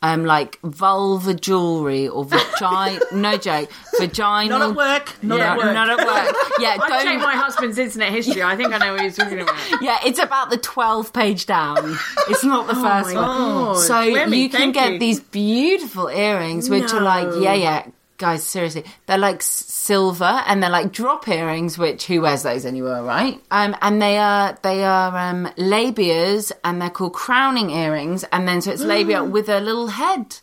[0.05, 4.49] Um, like vulva jewelry or vagina, no joke, vaginal.
[4.59, 5.23] Not at work.
[5.23, 5.53] Not Yeah.
[5.53, 5.75] at work.
[5.75, 6.37] Not at work.
[6.59, 7.03] Yeah, I go.
[7.05, 8.43] checked my husband's internet history.
[8.43, 9.55] I think I know what he's talking about.
[9.81, 11.97] Yeah, it's about the 12 page down.
[12.29, 13.25] It's not the first one.
[13.25, 13.75] God.
[13.79, 14.99] So you can get you.
[14.99, 17.87] these beautiful earrings, which are like, yeah, yeah,
[18.23, 23.03] guys, seriously, they're like silver and they're like drop earrings, which who wears those anywhere,
[23.03, 23.41] right?
[23.51, 28.63] Um, and they are they are um, labias and they're called crowning earrings, and then
[28.63, 30.39] so it's labia with a little head.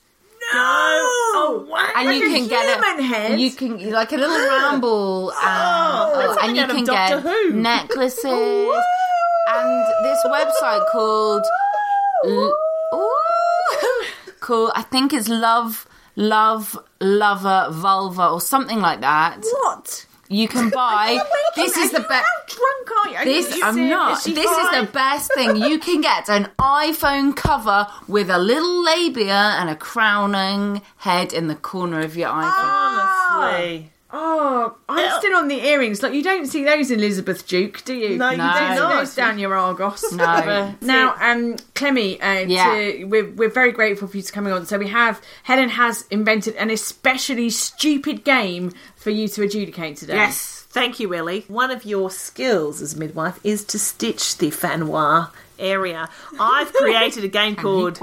[0.52, 0.60] No.
[0.62, 1.92] Oh, wow.
[1.96, 3.08] And you can get human it.
[3.08, 3.40] head?
[3.40, 7.54] You can like a little round ball, um, that's and you can get Who.
[7.54, 8.26] necklaces
[9.56, 11.46] and this website called
[12.26, 12.58] L-
[12.94, 13.14] Ooh.
[14.42, 15.86] called I think it's Love
[16.20, 19.38] Love Lover Vulva or something like that.
[19.42, 20.06] What?
[20.28, 21.18] You can buy.
[21.56, 22.28] this is the best.
[22.48, 23.26] Drunk are you?
[23.34, 23.90] This I'm serious?
[23.90, 24.18] not.
[24.18, 28.38] Is she This is the best thing you can get an iPhone cover with a
[28.38, 32.52] little labia and a crowning head in the corner of your iPhone.
[32.52, 33.50] Ah.
[33.54, 33.92] Honestly.
[34.12, 36.02] Oh, I'm still on the earrings.
[36.02, 38.18] Like you don't see those in Elizabeth Duke, do you?
[38.18, 38.52] No, you No.
[38.54, 40.12] do don't those down your Argos.
[40.14, 40.74] No.
[40.82, 42.74] now, um, Clemmie, uh, Yeah.
[42.74, 44.66] to, we're we're very grateful for you to coming on.
[44.66, 50.16] So we have Helen has invented an especially stupid game for you to adjudicate today.
[50.16, 50.66] Yes.
[50.72, 51.46] Thank you, Ellie.
[51.48, 56.10] One of your skills as midwife is to stitch the fanoir area.
[56.40, 58.00] I've created a game called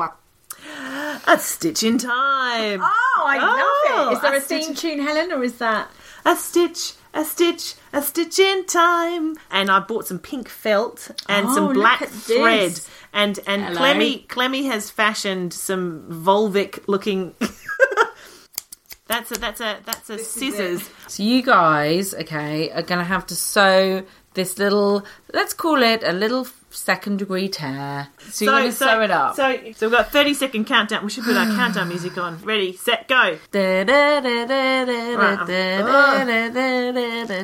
[1.27, 2.81] A Stitch in Time.
[2.83, 4.09] Oh, I Oh, love it.
[4.09, 5.91] Oh, is there a a theme stitch- tune, Helen, or is that?
[6.25, 9.37] a stitch, a stitch, a stitch in time.
[9.51, 12.27] And I bought some pink felt and Oh, some black at this.
[12.27, 12.81] thread.
[13.13, 13.77] And and Hello.
[13.77, 17.35] Clemmie Clemmie has fashioned some Volvic looking.
[19.09, 20.89] that's a that's a that's a scissors.
[21.07, 25.03] So you guys, okay, are going to have to sew this little,
[25.33, 26.45] let's call it a little
[26.77, 28.09] second degree tear.
[28.31, 29.35] So you're going to sew it up.
[29.37, 31.03] So, so we've got 30 second countdown.
[31.05, 32.39] We should put our countdown music on.
[32.43, 33.39] Ready, set, go.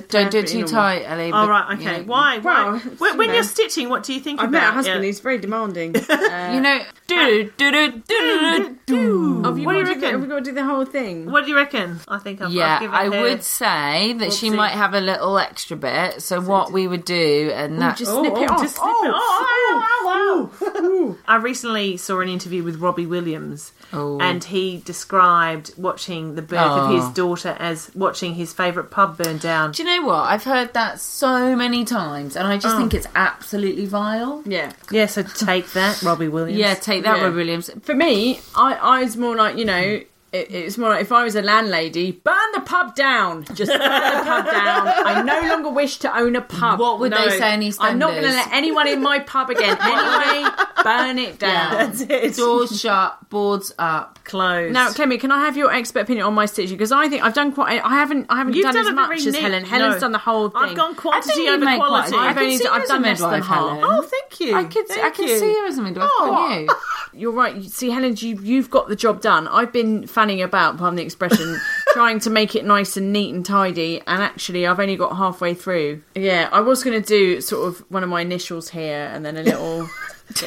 [0.08, 1.32] Don't do it too tight, Ellie.
[1.32, 2.02] All but- right, okay.
[2.02, 2.38] Why?
[2.38, 2.64] Why?
[2.64, 4.50] Well, when when you you're stitching, what do you think I about?
[4.52, 5.04] met a husband.
[5.04, 5.94] He's very demanding.
[5.94, 9.42] You know, do do do do do do.
[9.42, 10.20] Have you What do you got to do the- reckon?
[10.20, 11.30] We got to do the whole thing?
[11.30, 12.00] What do you reckon?
[12.08, 15.76] I think I've, Yeah, I her- would say that she might have a little extra
[15.76, 16.22] bit.
[16.22, 18.62] So what we would do, and that just snip it off.
[18.62, 19.10] Just snip it.
[19.24, 21.16] Oh.
[21.28, 24.18] I recently saw an interview with Robbie Williams, Oh.
[24.20, 26.96] and he described watching the birth of Oh.
[26.96, 29.72] his daughter as watching his favourite pub burn down.
[29.72, 30.22] Do you know what?
[30.24, 32.78] I've heard that so many times, and I just oh.
[32.78, 34.42] think it's absolutely vile.
[34.46, 34.72] Yeah.
[34.90, 36.58] Yeah, so take that, Robbie Williams.
[36.58, 37.24] Yeah, take that, Yeah.
[37.24, 37.70] Rob Williams.
[37.82, 40.00] For me, I, I was more like, you know,
[40.32, 43.44] it, it's more like if I was a landlady, burn the pub down.
[43.54, 44.88] Just burn the pub down.
[44.88, 46.80] I no longer wish to own a pub.
[46.80, 47.76] What would No, they say in EastEnders?
[47.80, 49.76] I'm not going to let anyone in my pub again.
[49.92, 50.48] Anyway,
[50.84, 51.72] burn it down.
[51.72, 52.36] That's it.
[52.36, 54.18] Doors shut, boards up.
[54.24, 54.72] closed.
[54.72, 56.76] Now, Clemmie, can I have your expert opinion on my stitching?
[56.76, 57.82] Because I think I've done quite.
[57.84, 58.26] I haven't.
[58.28, 59.64] I haven't You've done, done as much as neat- Helen.
[59.64, 60.00] Helen's no.
[60.00, 60.62] done the whole thing.
[60.62, 62.16] I've gone I quantity over quality.
[62.16, 63.46] I I've only- I've done less than half.
[63.46, 63.80] Helen.
[63.82, 64.54] Oh, thank you.
[64.56, 65.38] I could, I can you.
[65.38, 66.08] see you as a midwife.
[66.12, 66.58] Oh.
[66.60, 66.68] You?
[67.14, 67.54] You're right.
[67.56, 69.46] You See, Helen, you, you've got the job done.
[69.48, 71.58] I've been fanning about, pardon the expression,
[71.92, 75.52] trying to make it nice and neat and tidy, and actually, I've only got halfway
[75.54, 76.02] through.
[76.14, 79.36] Yeah, I was going to do sort of one of my initials here, and then
[79.36, 79.88] a little.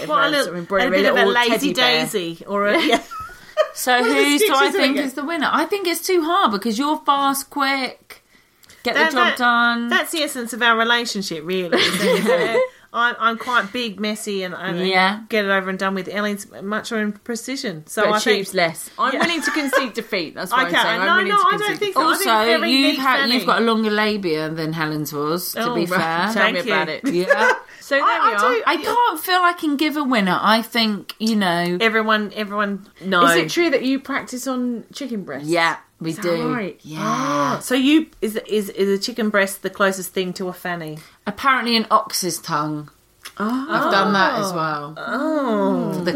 [0.06, 3.04] What a little, a bit of a lazy daisy, or a yeah.
[3.74, 5.50] So What who do I think is the winner?
[5.52, 8.24] I think it's too hard because you're fast, quick,
[8.84, 9.90] get That- the job that- done.
[9.90, 11.78] That's the essence of our relationship, really.
[12.96, 15.20] is that- is that I'm, I'm quite big, messy, and, and Yeah.
[15.30, 16.08] get it over and done with.
[16.08, 18.58] Ellen's much more in precision, so But I achieves think.
[18.58, 18.90] less.
[18.98, 19.20] I'm Yeah.
[19.20, 20.36] willing to concede defeat.
[20.36, 21.02] That's what Okay, I'm saying.
[21.02, 22.24] I'm no, willing no, to I concede don't think defeat.
[22.24, 22.30] so.
[22.32, 25.54] I also, think you've had you've got a longer labia than Helen's was.
[25.54, 26.00] To Oh, be right.
[26.00, 26.74] fair, Tell me Thank you.
[26.74, 27.02] about it.
[27.14, 27.54] yeah.
[27.82, 28.50] So there I- we I are.
[28.56, 30.40] do- I can't feel I can give a winner.
[30.42, 31.78] I think you know.
[31.82, 33.32] Everyone, everyone knows.
[33.32, 35.48] Is it true that you practice on chicken breasts?
[35.50, 36.52] Yeah, we do.
[36.52, 36.80] right?
[36.82, 36.98] Yeah.
[37.02, 40.98] Ah, so you is is is a chicken breast the closest thing to a fanny?
[41.28, 42.90] Apparently, an ox's tongue.
[43.38, 43.68] Oh.
[43.70, 44.56] I've done that as oh.
[44.56, 44.94] well.
[44.98, 46.14] Oh, the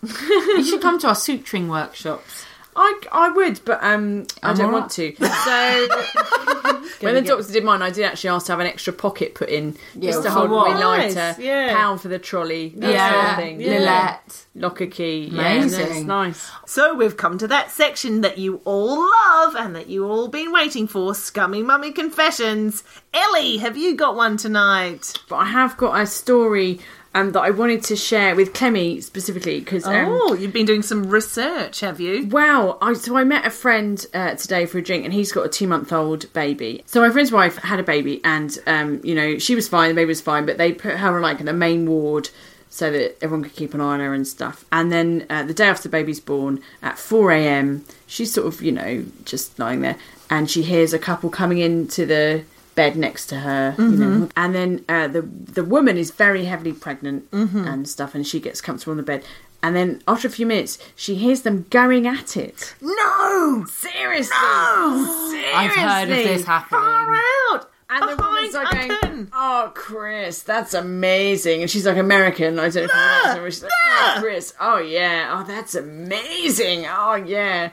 [0.56, 2.46] you should come to our suturing workshops.
[2.76, 5.12] I, I would, but um, I I'm don't want to.
[5.18, 5.88] So
[7.00, 9.48] when the doctor did mine, I did actually ask to have an extra pocket put
[9.48, 10.72] in Yeah, just to for hold what?
[10.72, 11.76] my lighter, Nice, yeah.
[11.76, 13.58] pound for the trolley, that yeah, sort of thing.
[13.58, 14.46] Lil-let.
[14.54, 15.28] Lock a key.
[15.32, 16.06] Yeah, Amazing.
[16.06, 16.50] nice.
[16.66, 20.52] So we've come to that section that you all love and that you all been
[20.52, 22.82] waiting for, Scummy Mummy Confessions.
[23.14, 25.14] Ellie, have you got one tonight?
[25.28, 26.80] But I have got a story
[27.14, 30.82] um, that I wanted to share with Clemmie specifically because um, oh, you've been doing
[30.82, 32.26] some research, have you?
[32.26, 32.78] Wow.
[32.80, 35.48] I, so I met a friend uh, today for a drink, and he's got a
[35.48, 36.82] two month old baby.
[36.86, 39.94] So my friend's wife had a baby, and um, you know she was fine, the
[39.94, 42.30] baby was fine, but they put her on like in a main ward
[42.70, 44.64] so that everyone could keep an eye on her and stuff.
[44.70, 48.62] And then uh, the day after the baby's born, at four a.m., she's sort of
[48.62, 49.96] you know just lying there,
[50.28, 52.44] and she hears a couple coming into the
[52.78, 54.06] bed next to her, you know.
[54.06, 54.24] Mm-hmm.
[54.36, 57.64] And then uh, the the woman is very heavily pregnant mm-hmm.
[57.66, 59.24] and stuff, and she gets comfortable on the bed.
[59.64, 62.76] And then after a few minutes, she hears them going at it.
[62.80, 63.64] No!
[63.68, 66.80] Seriously, no, seriously, I've heard of this happening.
[66.80, 67.70] Far out!
[67.90, 72.60] And the woman's like a going, "Oh, Chris, that's amazing!" And she's like American.
[72.60, 73.48] I don't know if you know.
[73.48, 76.86] She's like, "Oh, Chris, oh yeah, oh that's amazing.
[76.86, 77.70] Oh yeah."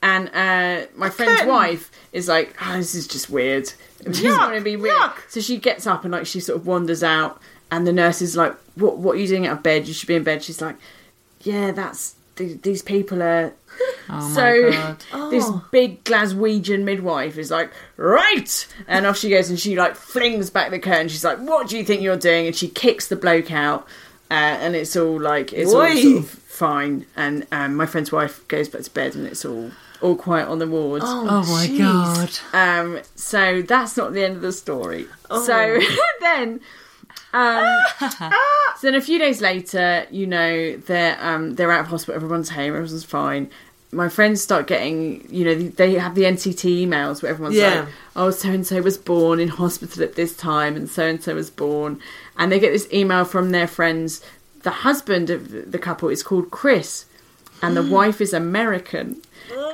[0.00, 1.48] And uh, my friend's curtain.
[1.48, 3.72] wife is like, "Oh, this is just weird.
[4.06, 5.18] She's Yuck, going to be weird." yuck.
[5.28, 8.36] So she gets up and like she sort of wanders out, and the nurse is
[8.36, 8.98] like, "What?
[8.98, 9.88] What are you doing out of bed?
[9.88, 10.76] You should be in bed." She's like,
[11.42, 13.52] "Yeah, that's th- these people are."
[14.10, 15.30] Oh so my god.
[15.30, 20.48] this big Glaswegian midwife is like, right, and off she goes, and she like flings
[20.48, 21.08] back the curtain.
[21.08, 23.86] She's like, "What do you think you're doing?" And she kicks the bloke out,
[24.30, 27.04] uh, and it's all like it's all sort of fine.
[27.16, 30.58] And um, my friend's wife goes back to bed, and it's all all quiet on
[30.58, 31.02] the ward.
[31.04, 32.30] Oh my god.
[32.52, 35.06] Um, so that's not the end of the story.
[35.30, 35.42] Oh.
[35.44, 35.80] So
[36.20, 36.60] then,
[37.32, 37.78] um,
[38.78, 42.14] so then a few days later, you know, they're um, they're out of hospital.
[42.16, 42.68] Everyone's home.
[42.68, 43.50] Everyone's fine.
[43.90, 47.80] My friends start getting, you know, they have the NCT emails where everyone's Yeah.
[47.80, 51.22] like, "Oh, so and so was born in hospital at this time, and so and
[51.22, 51.98] so was born,"
[52.36, 54.20] and they get this email from their friends.
[54.62, 57.06] The husband of the couple is called Chris,
[57.62, 59.22] and the wife is American.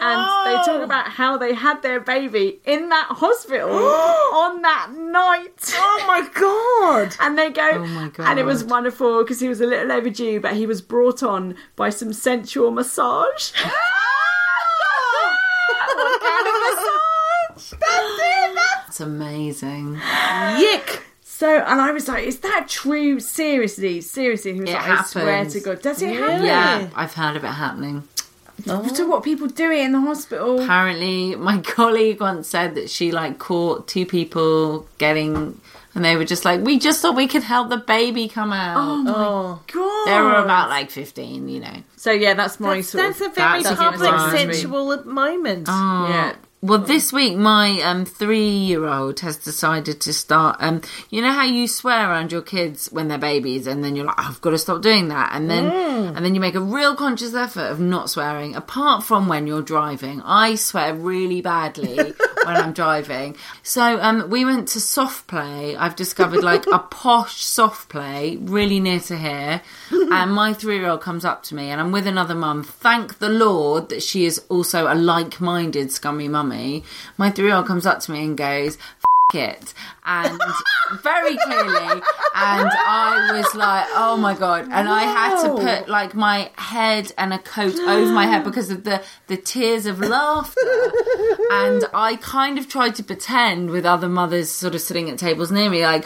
[0.05, 0.83] And they talk oh.
[0.83, 5.73] about how they had their baby in that hospital on that night.
[5.75, 7.15] Oh my god!
[7.25, 10.41] And they go, Oh my and it was wonderful because he was a little overdue,
[10.41, 13.53] but he was brought on by some sensual massage.
[15.97, 15.97] Oh!
[15.97, 16.47] what kind
[17.57, 17.81] massage?
[17.81, 18.55] That's it.
[18.55, 20.01] That's It's amazing.
[20.59, 21.03] Yick!
[21.23, 21.59] so.
[21.61, 23.21] And I was like, "Is that true?
[23.21, 27.15] Seriously, seriously?" He was It like, "I swear to God, does it happen?" Yeah, I've
[27.15, 28.09] heard of it happening.
[28.65, 30.63] So what people do it in the hospital?
[30.63, 35.61] Apparently, my colleague once said that she like caught two people getting,
[35.95, 38.77] and they were just like, "We just thought we could help the baby come out."
[38.79, 39.63] Oh, my oh.
[39.73, 40.07] God.
[40.07, 41.77] They were about like fifteen, you know.
[41.97, 44.55] So yeah, that's my that's, sort that's a very that's public, different.
[44.55, 45.67] sensual moment.
[45.69, 46.07] Oh.
[46.09, 46.35] yeah.
[46.65, 50.57] Well, this week my um, three-year-old has decided to start.
[50.61, 54.07] Um, you know how you swear around your kids when they're babies, and then you're
[54.07, 56.97] like, "I've got to stop doing that," and then and then you make a real
[56.97, 58.57] conscious effort of not swearing.
[58.57, 61.97] Apart from when you're driving, I swear really badly
[62.45, 63.37] when I'm driving.
[63.63, 65.77] So um, we went to soft play.
[65.77, 71.27] I've discovered like a posh soft play really near to here, and my three-year-old comes
[71.27, 72.65] up to me, and I'm with another mum.
[72.65, 76.54] Thank the Lord that she is also a like-minded scummy mummy.
[77.19, 78.77] My three-year-old comes up to me and goes.
[78.77, 79.75] "F- It
[80.07, 80.39] and
[81.03, 81.93] very clearly,
[82.53, 87.11] and I was like, "Oh my god!" And I had to put like my head
[87.19, 90.93] and a coat over my head because of the the tears of laughter.
[91.51, 95.51] And I kind of tried to pretend with other mothers sort of sitting at tables
[95.51, 96.05] near me, like,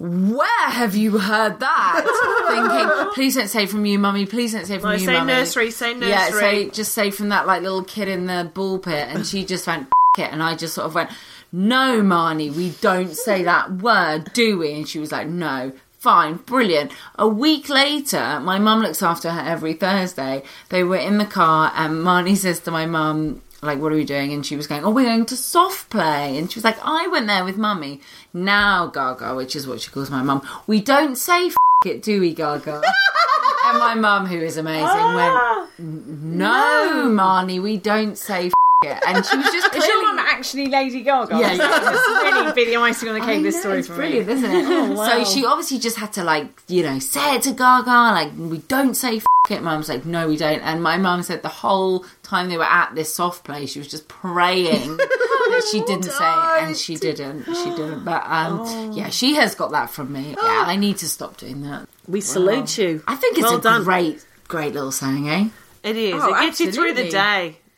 [0.00, 2.02] where have you heard that?
[2.48, 4.24] Thinking, please don't say from you, mummy.
[4.26, 5.32] Please don't say from No, you, say mummy.
[5.34, 6.40] nursery, say Yeah, nursery.
[6.40, 9.66] say just say from that like little kid in the ball pit, and she just
[9.66, 11.10] went "F- it, and I just sort of went,
[11.52, 14.72] no, Marnie, we don't say that word, do we?
[14.72, 15.72] And she was like, no.
[15.98, 16.92] Fine, brilliant.
[17.16, 20.42] A week later, my mum looks after her every Thursday.
[20.70, 24.04] They were in the car, and Marnie says to my mum, like, what are we
[24.04, 24.32] doing?
[24.32, 26.38] And she was going, oh, we're going to soft play.
[26.38, 28.00] And she was like, I went there with mummy.
[28.32, 32.20] Now, Gaga, which is what she calls my mum, we don't say f- it, do
[32.20, 32.82] we, Gaga?
[33.66, 38.98] and my mum, who is amazing, went, no, Marnie, we don't say f- it.
[39.06, 40.02] And she was just Is your clearly...
[40.04, 41.38] mum actually Lady Gaga?
[41.38, 41.56] Yeah, yeah.
[41.56, 43.40] That's really be the icing on the cake.
[43.40, 44.32] I This know, story it's for brilliant, me.
[44.34, 44.96] isn't it?
[45.10, 48.58] So she obviously just had to like, you know, say it to Gaga, like we
[48.58, 49.62] don't say f- it.
[49.62, 50.60] Mum's like, no, we don't.
[50.60, 53.88] And my mum said the whole time they were at this soft play, she was
[53.88, 57.44] just praying that she didn't say it, and she didn't.
[57.44, 58.04] She didn't.
[58.04, 60.36] But um, yeah, she has got that from me.
[60.42, 61.86] Yeah, I need to stop doing that.
[62.08, 63.02] we salute you.
[63.06, 63.84] I think it's Well a done.
[63.84, 65.48] great, great little saying, eh?
[65.82, 66.14] It is.
[66.16, 67.08] Oh, it gets you through the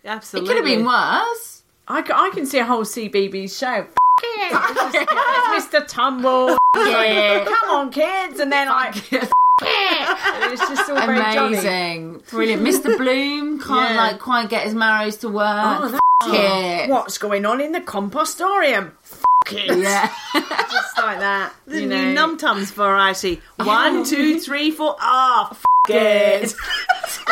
[0.04, 0.50] absolutely.
[0.50, 1.62] It could have been worse.
[1.88, 3.66] I, I can see a whole CBeebies show.
[3.66, 4.52] F- it.
[4.94, 5.86] It's Mr.
[5.88, 6.56] Tumble.
[6.76, 7.44] Yeah.
[7.44, 8.38] Come on, kids.
[8.40, 11.54] And then like, it's just all very jolly.
[11.58, 12.62] Amazing, brilliant.
[12.62, 12.96] Mr.
[12.96, 13.96] Bloom can't Yeah.
[13.96, 15.44] like quite get his marrows to work.
[15.46, 16.88] Oh, F- it.
[16.90, 18.92] What's going on in the compostorium?
[19.02, 19.76] F- it.
[19.78, 20.08] Yeah.
[20.34, 21.52] Just like that.
[21.66, 22.12] The you new know.
[22.12, 23.40] Num Tums variety.
[23.56, 24.94] One, two, three, four.
[25.00, 26.54] Ah, f- it.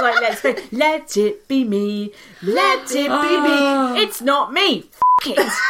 [0.01, 3.95] like let's let it be me, let it be Oh.
[3.95, 4.03] me.
[4.03, 4.89] It's not me.
[5.23, 5.53] F- it.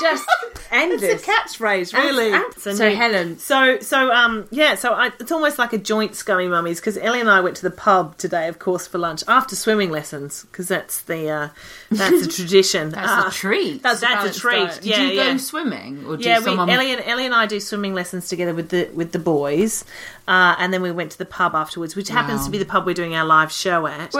[0.00, 0.28] Just
[0.70, 1.02] endless.
[1.02, 2.30] It's a catchphrase, really.
[2.32, 5.78] Abs- It's a So Helen, So, so, um, yeah, so I, it's almost like a
[5.78, 8.98] joint scummy mummies because Ellie and I went to the pub today, of course, for
[8.98, 11.48] lunch after swimming lessons because that's the uh,
[11.90, 12.90] that's a tradition.
[12.90, 13.82] That's Ah, a treat.
[13.82, 14.68] That's, that's a treat.
[14.68, 14.74] diet.
[14.82, 16.70] Did yeah, you go swimming or did Yeah, we, someone?
[16.70, 19.84] Ellie and Ellie and I do swimming lessons together with the with the boys,
[20.28, 22.84] uh, and then we went to the pub afterwards, which happens to be the pub
[22.84, 24.12] we're doing our live show at.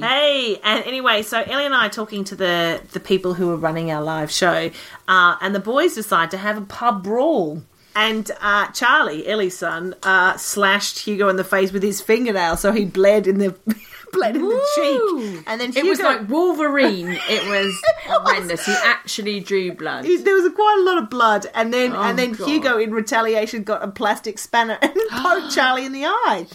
[0.00, 3.56] Hey, and anyway, so Ellie and I are talking to the the people who are
[3.56, 4.70] running our live show,
[5.08, 7.62] uh, and the boys decide to have a pub brawl.
[7.96, 12.70] And uh, Charlie, Ellie's son, uh, slashed Hugo in the face with his fingernail, so
[12.70, 13.56] he bled in the
[14.12, 15.44] bled in the cheek.
[15.46, 17.18] And then it was like Wolverine.
[17.28, 18.64] It was horrendous.
[18.64, 20.04] He actually drew blood.
[20.04, 22.48] There was quite a lot of blood, and then Oh, and then God.
[22.48, 26.46] Hugo, in retaliation, got a plastic spanner and poked Charlie in the eye.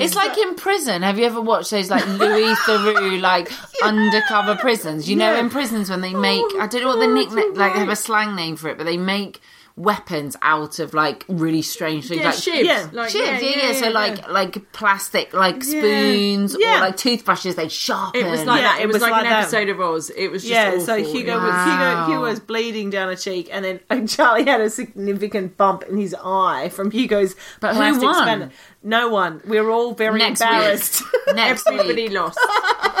[0.00, 1.02] It's like in prison.
[1.02, 3.50] Have you ever watched those like Louis Theroux like
[3.82, 5.08] undercover prisons?
[5.08, 7.74] You know, in prisons when they oh, make I don't know what the nickname like
[7.74, 9.40] they have a slang name for it, but they make
[9.76, 12.64] weapons out of like really strange things yeah, like shibs.
[12.64, 16.78] yeah, Like, Chips, yeah, yeah, So like like plastic like spoons Yeah.
[16.78, 18.24] or like toothbrushes they sharpen.
[18.24, 18.80] It was like Yeah, that.
[18.80, 19.42] It, it was, was like, like an that.
[19.42, 20.10] episode of Oz.
[20.10, 20.80] It was just yeah, awful.
[20.80, 21.44] so Hugo yeah.
[21.44, 25.58] was Hugo, Hugo was bleeding down a cheek, and then and Charlie had a significant
[25.58, 28.50] bump in his eye from Hugo's But plastic spanner.
[28.82, 29.42] No one.
[29.46, 31.02] We were all very Next embarrassed.
[31.26, 31.36] week.
[31.36, 32.38] Next Everybody lost.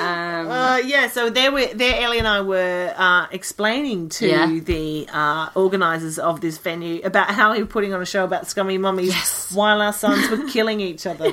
[0.00, 4.46] um, Uh, yeah, so there we there Ellie and I were uh, explaining to Yeah.
[4.62, 8.46] the uh, organisers of this venue about how we were putting on a show about
[8.46, 11.32] scummy mummies while our sons were killing each other.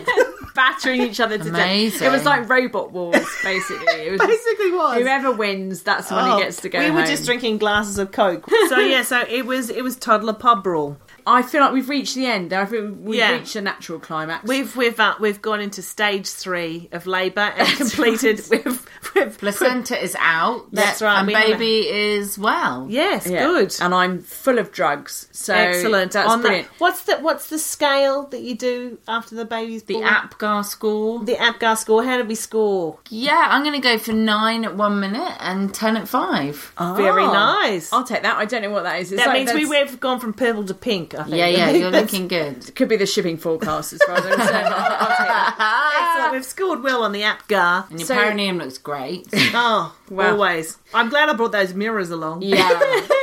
[0.56, 2.00] battering each other to death.
[2.02, 3.88] It was like robot wars, basically.
[4.06, 4.98] It was just- Basically was.
[5.02, 7.08] whoever wins, that's the one Oh, who gets to go We were home.
[7.08, 8.46] just drinking glasses of Coke.
[8.70, 10.98] So yeah, so it was it was toddler pub brawl.
[11.26, 12.52] I feel like we've reached the end.
[12.54, 13.32] I think we've Yeah.
[13.34, 14.48] reached a natural climax.
[14.48, 18.83] We've we've uh, we've gone into stage three of labour and completed with
[19.16, 20.66] with Placenta is out.
[20.72, 22.88] That's right, And we have a- baby is well.
[22.90, 23.46] Yes, Yeah.
[23.46, 23.76] good.
[23.82, 25.28] And I'm full of drugs.
[25.32, 26.12] So Excellent.
[26.14, 26.68] That's On the- brilliant.
[26.80, 30.06] what's the what's the scale that you do after the baby's The born?
[30.08, 31.24] APGAR score.
[31.24, 32.04] the APGAR score.
[32.04, 33.00] How did we score?
[33.10, 36.74] Yeah, I'm going to go for nine at one minute and ten at five.
[36.80, 37.32] Very Oh.
[37.34, 37.92] nice.
[37.94, 38.38] I'll take that.
[38.38, 39.12] I don't know what that is.
[39.12, 41.14] It's that like means we have gone from purple to pink.
[41.16, 41.36] I think.
[41.36, 42.74] yeah, yeah, you're looking good.
[42.76, 44.68] could be the shipping forecast as far as I'm concerned.
[44.68, 46.14] I'll, I'll take that.
[46.16, 46.34] Excellent.
[46.34, 47.90] We've scored well on the APGAR.
[47.90, 49.03] And your So- perineum looks great.
[49.54, 50.32] Oh, Wow.
[50.32, 50.78] always.
[50.94, 52.42] I'm glad I brought those mirrors along.
[52.42, 53.02] Yeah.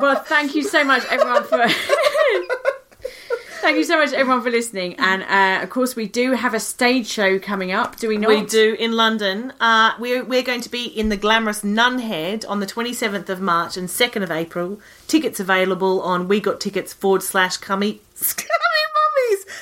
[0.00, 1.66] Well, thank you so much, everyone, for.
[3.60, 4.94] Thank you so much, everyone, for listening.
[4.98, 7.96] And uh, of course, we do have a stage show coming up.
[7.96, 8.30] Do we not?
[8.30, 9.52] We do in London.
[9.60, 13.76] Uh, we're, we're going to be in the glamorous Nunhead on the 27th of March
[13.76, 14.80] and 2nd of April.
[15.06, 18.00] Tickets available on We Got Tickets forward slash Cummy.
[18.14, 18.59] Scummy Mummies!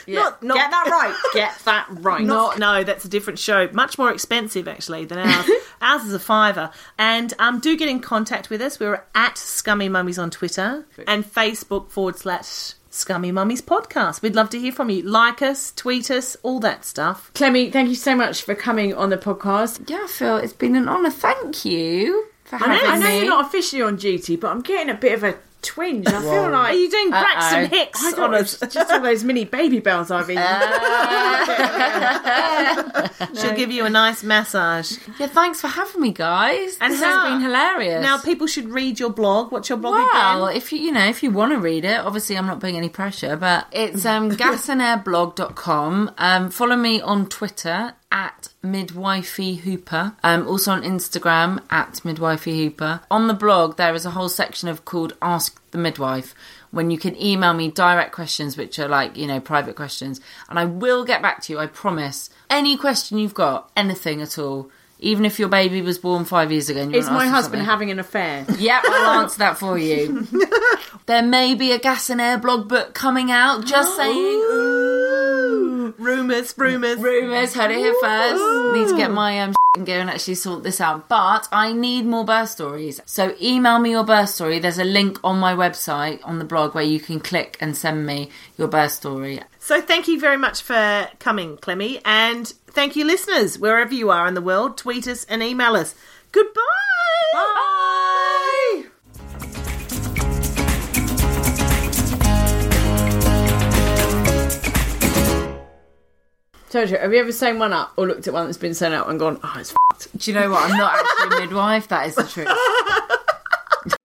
[0.06, 0.20] Yeah.
[0.20, 1.16] Not, not, Get that right.
[1.34, 2.24] Get that right.
[2.24, 3.68] Not, no, that's a different show.
[3.72, 5.50] Much more expensive, actually, than ours.
[5.82, 6.70] ours is a fiver.
[6.98, 8.80] And um, do get in contact with us.
[8.80, 14.22] We're at Scummy Mummies on Twitter and Facebook forward slash Scummy Mummies podcast.
[14.22, 15.02] We'd love to hear from you.
[15.02, 17.30] Like us, tweet us, all that stuff.
[17.34, 19.88] Clemmie, thank you so much for coming on the podcast.
[19.88, 21.10] yeah, Phil, it's been an honour.
[21.10, 24.62] Thank you for I know, having I know you're not officially on duty, but I'm
[24.62, 26.06] getting a bit of a twinge.
[26.06, 27.68] I feel like Are you doing Braxton Uh-oh.
[27.68, 28.58] Hicks I on don't us?
[28.70, 30.38] just all those mini baby bells I've been.
[33.40, 34.92] She'll give you a nice massage.
[35.18, 36.76] Yeah, thanks for having me, guys.
[36.80, 38.02] And this how- has been hilarious.
[38.02, 39.52] Now, people should read your blog.
[39.52, 40.56] What's your blog Well, again?
[40.56, 42.88] if you you know if you want to read it, obviously I'm not putting any
[42.88, 46.12] pressure, but it's um, gasandAirblog.com.
[46.18, 50.14] Um, follow me on Twitter at midwifey hooper.
[50.22, 53.00] Um, also on Instagram at midwifey hooper.
[53.10, 56.34] On the blog there is a whole section of called Ask the Midwife.
[56.70, 60.58] When you can email me direct questions, which are like, you know, private questions, and
[60.58, 62.28] I will get back to you, I promise.
[62.50, 66.68] Any question you've got, anything at all, even if your baby was born five years
[66.68, 67.64] ago Is my husband something.
[67.64, 68.44] having an affair?
[68.58, 70.26] Yep, I'll answer that for you.
[71.06, 73.64] there may be a gas and air blog book coming out.
[73.64, 74.67] Just saying.
[76.08, 76.16] Ooh.
[76.16, 76.98] Rumours, rumours.
[76.98, 78.74] Rumours, heard it here first.
[78.76, 81.08] Need to get my um and go and actually sort this out.
[81.08, 83.00] But I need more birth stories.
[83.04, 84.58] So email me your birth story.
[84.58, 88.06] There's a link on my website on the blog where you can click and send
[88.06, 89.40] me your birth story.
[89.58, 94.26] So thank you very much for coming, Clemmie, and thank you, listeners, wherever you are
[94.26, 94.78] in the world.
[94.78, 95.94] Tweet us and email us.
[96.32, 96.62] Goodbye.
[97.34, 98.14] Bye.
[106.70, 108.92] Told you, have you ever sewn one up or looked at one that's been sewn
[108.92, 110.20] up and gone, oh, it's f***ed?
[110.20, 110.70] Do you know what?
[110.70, 111.88] I'm not actually a midwife.
[111.88, 112.48] That is the truth.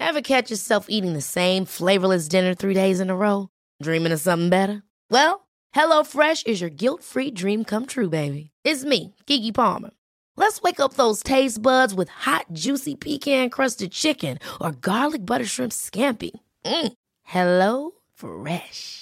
[0.00, 3.48] Ever catch yourself eating the same flavorless dinner three days in a row?
[3.82, 4.82] Dreaming of something better?
[5.10, 8.50] Well, HelloFresh is your guilt-free dream come true, baby.
[8.64, 9.90] It's me, Keke Palmer.
[10.36, 15.72] Let's wake up those taste buds with hot, juicy pecan-crusted chicken or garlic butter shrimp
[15.72, 16.30] scampi.
[16.64, 16.92] Mm.
[17.22, 19.01] Hello Fresh.